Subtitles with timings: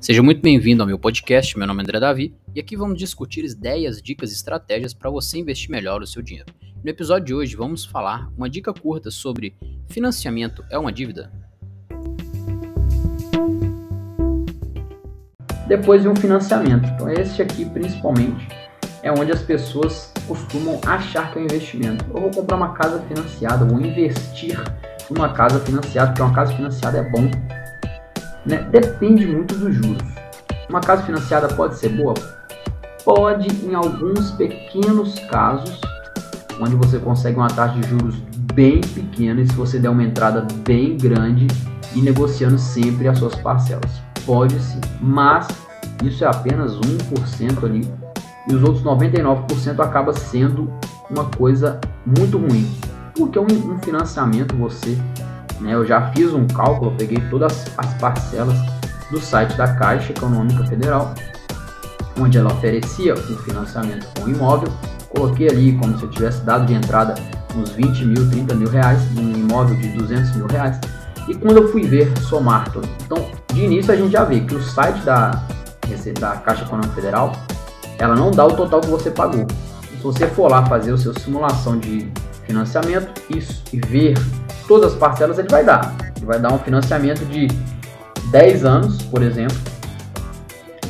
[0.00, 1.58] Seja muito bem-vindo ao meu podcast.
[1.58, 5.38] Meu nome é André Davi e aqui vamos discutir ideias, dicas e estratégias para você
[5.38, 6.46] investir melhor o seu dinheiro.
[6.84, 9.56] No episódio de hoje vamos falar uma dica curta sobre
[9.88, 11.32] financiamento é uma dívida?
[15.66, 16.86] Depois de um financiamento.
[16.86, 18.46] Então este aqui principalmente
[19.02, 22.04] é onde as pessoas costumam achar que é um investimento.
[22.14, 24.62] Eu vou comprar uma casa financiada, vou investir
[25.10, 27.28] numa casa financiada, porque uma casa financiada é bom
[28.48, 28.66] né?
[28.70, 30.02] Depende muito dos juros.
[30.68, 32.14] Uma casa financiada pode ser boa?
[33.04, 35.80] Pode, em alguns pequenos casos,
[36.60, 38.16] onde você consegue uma taxa de juros
[38.54, 41.46] bem pequena e se você der uma entrada bem grande
[41.94, 44.02] e negociando sempre as suas parcelas.
[44.26, 45.46] Pode sim, mas
[46.04, 47.88] isso é apenas 1% ali
[48.48, 50.70] e os outros 99% acaba sendo
[51.10, 52.68] uma coisa muito ruim.
[53.14, 54.98] Porque um, um financiamento você
[55.60, 55.74] né?
[55.74, 58.56] Eu já fiz um cálculo, peguei todas as parcelas
[59.10, 61.14] do site da Caixa Econômica Federal,
[62.18, 64.72] onde ela oferecia um financiamento com imóvel.
[65.08, 67.14] Coloquei ali como se eu tivesse dado de entrada
[67.56, 70.78] uns 20 mil, 30 mil reais, um imóvel de 200 mil reais.
[71.26, 74.54] E quando eu fui ver somar tudo, então de início a gente já vê que
[74.54, 75.30] o site da,
[76.20, 77.32] da Caixa Econômica Federal,
[77.98, 79.46] ela não dá o total que você pagou.
[79.90, 82.10] Se você for lá fazer o seu simulação de
[82.46, 84.14] financiamento e ver
[84.68, 85.96] todas as parcelas ele vai dar.
[86.16, 87.48] Ele vai dar um financiamento de
[88.30, 89.56] 10 anos, por exemplo,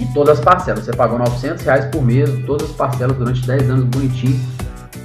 [0.00, 0.84] e todas as parcelas.
[0.84, 4.40] Você pagou 900 reais por mês, todas as parcelas durante 10 anos bonitinho,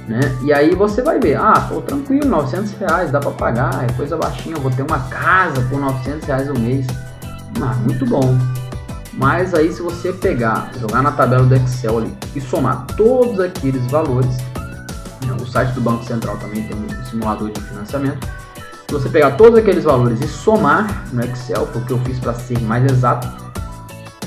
[0.08, 0.20] né?
[0.42, 4.16] E aí você vai ver, ah, tô tranquilo, 900 reais, dá para pagar, é coisa
[4.16, 6.86] baixinha, eu vou ter uma casa por 900 reais o mês.
[7.62, 8.36] Ah, muito bom.
[9.12, 13.88] Mas aí se você pegar, jogar na tabela do Excel ali e somar todos aqueles
[13.88, 14.36] valores,
[15.24, 15.36] né?
[15.40, 18.26] o site do Banco Central também tem um simulador de financiamento,
[18.86, 22.60] se você pegar todos aqueles valores e somar no Excel, porque eu fiz para ser
[22.60, 23.28] mais exato,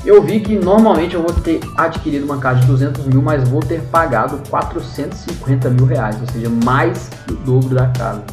[0.06, 3.60] eu vi que normalmente eu vou ter adquirido uma casa de 200 mil, mas vou
[3.60, 8.24] ter pagado 450 mil reais, ou seja, mais do dobro da casa.